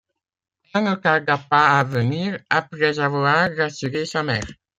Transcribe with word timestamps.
Elle 0.73 0.85
ne 0.85 0.95
tarda 0.95 1.37
pas 1.37 1.77
à 1.77 1.83
venir, 1.83 2.39
après 2.49 2.97
avoir 2.97 3.55
rassuré 3.55 4.07
sa 4.07 4.23
mère. 4.23 4.47